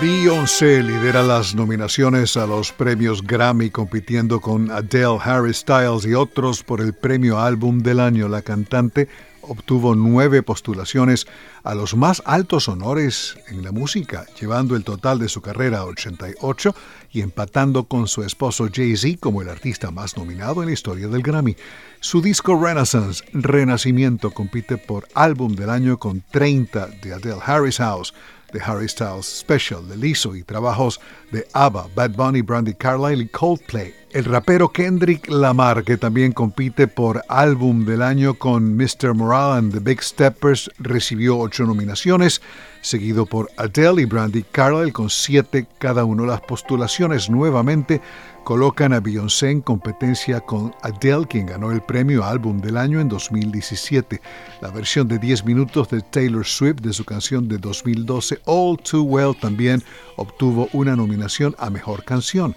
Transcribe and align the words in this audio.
Beyoncé 0.00 0.82
lidera 0.82 1.22
las 1.22 1.54
nominaciones 1.54 2.36
a 2.36 2.46
los 2.46 2.72
premios 2.72 3.22
Grammy 3.22 3.70
compitiendo 3.70 4.40
con 4.40 4.70
Adele, 4.70 5.18
Harry 5.22 5.54
Styles 5.54 6.04
y 6.04 6.14
otros 6.14 6.62
por 6.62 6.80
el 6.80 6.92
premio 6.92 7.38
Álbum 7.38 7.78
del 7.78 8.00
Año. 8.00 8.28
La 8.28 8.42
cantante 8.42 9.08
obtuvo 9.48 9.94
nueve 9.94 10.42
postulaciones 10.42 11.26
a 11.62 11.74
los 11.74 11.94
más 11.96 12.22
altos 12.26 12.68
honores 12.68 13.36
en 13.48 13.62
la 13.62 13.72
música, 13.72 14.26
llevando 14.38 14.76
el 14.76 14.84
total 14.84 15.18
de 15.18 15.28
su 15.28 15.40
carrera 15.40 15.78
a 15.78 15.84
88 15.84 16.74
y 17.12 17.20
empatando 17.20 17.84
con 17.84 18.08
su 18.08 18.22
esposo 18.22 18.68
Jay-Z 18.72 19.18
como 19.20 19.42
el 19.42 19.48
artista 19.48 19.90
más 19.90 20.16
nominado 20.16 20.62
en 20.62 20.66
la 20.68 20.74
historia 20.74 21.08
del 21.08 21.22
Grammy. 21.22 21.56
Su 22.00 22.20
disco 22.20 22.60
Renaissance, 22.60 23.24
Renacimiento, 23.32 24.30
compite 24.32 24.76
por 24.76 25.06
álbum 25.14 25.54
del 25.54 25.70
año 25.70 25.98
con 25.98 26.22
30 26.30 26.88
de 27.02 27.14
Adele 27.14 27.40
Harris 27.44 27.78
House, 27.78 28.12
de 28.54 28.60
Harry 28.64 28.88
Styles 28.88 29.26
Special 29.26 29.86
de 29.86 29.96
Lizzo 29.96 30.34
y 30.34 30.42
trabajos 30.42 31.00
de 31.32 31.46
ABBA, 31.52 31.88
Bad 31.94 32.12
Bunny, 32.12 32.40
Brandy 32.40 32.72
Carlile 32.72 33.24
y 33.24 33.28
Coldplay. 33.28 34.03
El 34.14 34.26
rapero 34.26 34.68
Kendrick 34.70 35.28
Lamar, 35.28 35.82
que 35.82 35.96
también 35.96 36.30
compite 36.30 36.86
por 36.86 37.24
álbum 37.28 37.84
del 37.84 38.00
año 38.00 38.34
con 38.34 38.76
Mr. 38.76 39.12
Morale 39.12 39.58
and 39.58 39.72
the 39.72 39.80
Big 39.80 40.00
Steppers, 40.00 40.70
recibió 40.78 41.36
ocho 41.36 41.64
nominaciones, 41.64 42.40
seguido 42.80 43.26
por 43.26 43.50
Adele 43.56 44.02
y 44.02 44.04
Brandy 44.04 44.44
Carlile 44.44 44.92
con 44.92 45.10
siete 45.10 45.66
cada 45.78 46.04
uno. 46.04 46.26
Las 46.26 46.42
postulaciones 46.42 47.28
nuevamente 47.28 48.00
colocan 48.44 48.92
a 48.92 49.00
Beyoncé 49.00 49.50
en 49.50 49.62
competencia 49.62 50.40
con 50.40 50.72
Adele, 50.82 51.26
quien 51.28 51.46
ganó 51.46 51.72
el 51.72 51.82
premio 51.82 52.24
Álbum 52.24 52.60
del 52.60 52.76
Año 52.76 53.00
en 53.00 53.08
2017. 53.08 54.20
La 54.60 54.70
versión 54.70 55.08
de 55.08 55.18
10 55.18 55.44
minutos 55.44 55.88
de 55.88 56.02
Taylor 56.02 56.46
Swift 56.46 56.82
de 56.82 56.92
su 56.92 57.04
canción 57.04 57.48
de 57.48 57.58
2012, 57.58 58.38
All 58.44 58.78
Too 58.78 59.02
Well, 59.02 59.34
también 59.34 59.82
obtuvo 60.14 60.68
una 60.72 60.94
nominación 60.94 61.56
a 61.58 61.68
Mejor 61.68 62.04
Canción. 62.04 62.54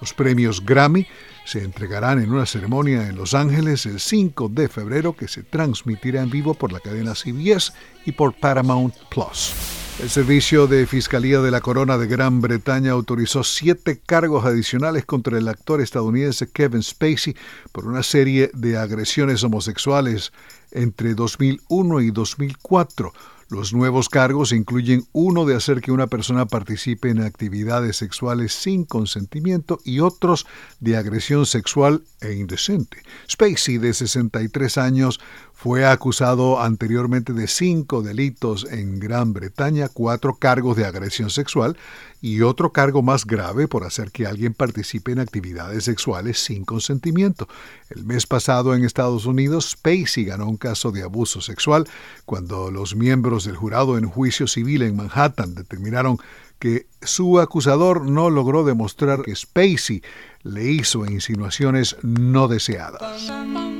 Los 0.00 0.12
premios 0.14 0.64
Grammy 0.64 1.06
se 1.44 1.62
entregarán 1.62 2.20
en 2.20 2.32
una 2.32 2.46
ceremonia 2.46 3.08
en 3.08 3.16
Los 3.16 3.34
Ángeles 3.34 3.86
el 3.86 4.00
5 4.00 4.48
de 4.48 4.68
febrero 4.68 5.16
que 5.16 5.28
se 5.28 5.42
transmitirá 5.42 6.22
en 6.22 6.30
vivo 6.30 6.54
por 6.54 6.72
la 6.72 6.80
cadena 6.80 7.14
CBS 7.14 7.72
y 8.04 8.12
por 8.12 8.34
Paramount 8.34 8.94
Plus. 9.10 9.52
El 9.98 10.10
Servicio 10.10 10.66
de 10.66 10.86
Fiscalía 10.86 11.40
de 11.40 11.50
la 11.50 11.62
Corona 11.62 11.96
de 11.96 12.06
Gran 12.06 12.42
Bretaña 12.42 12.92
autorizó 12.92 13.42
siete 13.42 13.98
cargos 14.04 14.44
adicionales 14.44 15.06
contra 15.06 15.38
el 15.38 15.48
actor 15.48 15.80
estadounidense 15.80 16.50
Kevin 16.50 16.82
Spacey 16.82 17.34
por 17.72 17.86
una 17.86 18.02
serie 18.02 18.50
de 18.52 18.76
agresiones 18.76 19.42
homosexuales 19.42 20.34
entre 20.70 21.14
2001 21.14 22.00
y 22.02 22.10
2004. 22.10 23.14
Los 23.48 23.72
nuevos 23.72 24.08
cargos 24.08 24.50
incluyen 24.50 25.06
uno 25.12 25.44
de 25.44 25.54
hacer 25.54 25.80
que 25.80 25.92
una 25.92 26.08
persona 26.08 26.46
participe 26.46 27.10
en 27.10 27.22
actividades 27.22 27.96
sexuales 27.96 28.52
sin 28.52 28.84
consentimiento 28.84 29.78
y 29.84 30.00
otros 30.00 30.46
de 30.80 30.96
agresión 30.96 31.46
sexual 31.46 32.02
e 32.20 32.32
indecente. 32.32 33.02
Spacey, 33.30 33.78
de 33.78 33.94
63 33.94 34.78
años, 34.78 35.20
fue 35.58 35.86
acusado 35.86 36.60
anteriormente 36.60 37.32
de 37.32 37.48
cinco 37.48 38.02
delitos 38.02 38.66
en 38.70 39.00
Gran 39.00 39.32
Bretaña, 39.32 39.88
cuatro 39.88 40.36
cargos 40.36 40.76
de 40.76 40.84
agresión 40.84 41.30
sexual 41.30 41.78
y 42.20 42.42
otro 42.42 42.72
cargo 42.72 43.02
más 43.02 43.24
grave 43.24 43.66
por 43.66 43.84
hacer 43.84 44.10
que 44.10 44.26
alguien 44.26 44.52
participe 44.52 45.12
en 45.12 45.18
actividades 45.18 45.84
sexuales 45.84 46.38
sin 46.38 46.64
consentimiento. 46.64 47.48
El 47.88 48.04
mes 48.04 48.26
pasado 48.26 48.74
en 48.74 48.84
Estados 48.84 49.24
Unidos, 49.24 49.70
Spacey 49.70 50.24
ganó 50.26 50.46
un 50.46 50.56
caso 50.56 50.92
de 50.92 51.02
abuso 51.02 51.40
sexual 51.40 51.88
cuando 52.26 52.70
los 52.70 52.94
miembros 52.94 53.35
del 53.44 53.56
jurado 53.56 53.98
en 53.98 54.06
juicio 54.06 54.46
civil 54.46 54.82
en 54.82 54.96
Manhattan 54.96 55.54
determinaron 55.54 56.18
que 56.58 56.86
su 57.02 57.38
acusador 57.38 58.08
no 58.08 58.30
logró 58.30 58.64
demostrar 58.64 59.22
que 59.22 59.36
Spacey 59.36 60.02
le 60.42 60.64
hizo 60.64 61.04
insinuaciones 61.04 61.96
no 62.02 62.48
deseadas. 62.48 63.30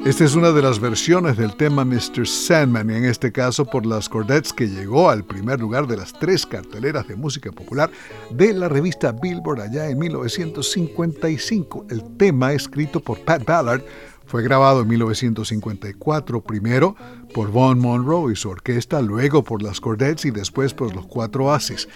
Esta 0.05 0.25
es 0.25 0.35
una 0.35 0.53
de 0.53 0.63
las 0.63 0.79
versiones 0.79 1.37
del 1.37 1.57
tema 1.57 1.85
Mr. 1.85 2.27
Sandman, 2.27 2.91
en 2.91 3.05
este 3.05 3.33
caso 3.33 3.65
por 3.65 3.87
las 3.87 4.09
Cordettes, 4.09 4.53
que 4.53 4.69
llegó 4.69 5.11
al 5.11 5.25
primer 5.25 5.59
lugar 5.61 5.87
de 5.87 5.97
las 5.97 6.13
tres 6.13 6.45
carteleras 6.45 7.09
de 7.09 7.17
música 7.17 7.51
popular 7.51 7.91
de 8.31 8.53
la 8.53 8.69
revista 8.69 9.13
Billboard 9.13 9.63
allá 9.63 9.89
en 9.89 9.99
1955. 9.99 11.87
El 11.89 12.17
tema, 12.17 12.53
escrito 12.53 13.01
por 13.01 13.21
Pat 13.21 13.45
Ballard, 13.45 13.83
fue 14.27 14.43
grabado 14.43 14.83
en 14.83 14.89
1954, 14.89 16.43
primero 16.43 16.97
por 17.33 17.51
Von 17.51 17.79
Monroe 17.79 18.33
y 18.33 18.37
su 18.37 18.51
orquesta, 18.51 19.01
luego 19.01 19.45
por 19.45 19.63
las 19.63 19.81
Cordettes 19.81 20.25
y 20.25 20.31
después 20.31 20.75
por 20.75 20.95
los 20.95 21.07
Cuatro 21.07 21.53
Ases. 21.53 21.89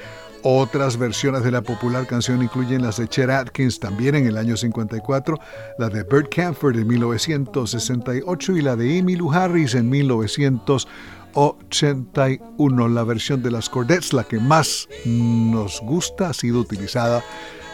Otras 0.43 0.97
versiones 0.97 1.45
de 1.45 1.51
la 1.51 1.61
popular 1.61 2.07
canción 2.07 2.43
incluyen 2.43 2.81
las 2.83 2.97
de 2.97 3.07
Chet 3.09 3.29
Atkins 3.29 3.79
también 3.79 4.15
en 4.15 4.27
el 4.27 4.39
año 4.39 4.57
54, 4.57 5.39
la 5.79 5.91
de 5.91 6.03
Bert 6.03 6.35
Camford 6.35 6.79
en 6.79 6.87
1968 6.87 8.57
y 8.57 8.63
la 8.63 8.75
de 8.75 8.97
Emmylou 8.99 9.31
Harris 9.33 9.75
en 9.75 9.91
1981. 9.91 12.89
La 12.89 13.05
versión 13.05 13.43
de 13.43 13.51
las 13.51 13.69
Cordettes, 13.69 14.15
la 14.15 14.25
que 14.25 14.39
más 14.39 14.89
nos 15.05 15.83
gusta, 15.83 16.31
ha 16.31 16.33
sido 16.33 16.61
utilizada 16.61 17.23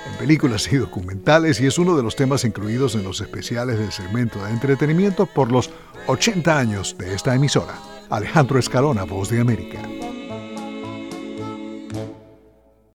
en 0.06 0.16
películas 0.18 0.72
y 0.72 0.76
documentales 0.76 1.60
y 1.60 1.66
es 1.66 1.78
uno 1.78 1.96
de 1.96 2.02
los 2.02 2.16
temas 2.16 2.44
incluidos 2.44 2.94
en 2.94 3.04
los 3.04 3.20
especiales 3.20 3.78
del 3.78 3.92
segmento 3.92 4.44
de 4.44 4.52
entretenimiento 4.52 5.26
por 5.26 5.50
los 5.50 5.70
80 6.06 6.58
años 6.58 6.96
de 6.98 7.14
esta 7.14 7.34
emisora. 7.34 7.74
Alejandro 8.10 8.58
Escalona, 8.58 9.04
Voz 9.04 9.30
de 9.30 9.40
América. 9.40 9.80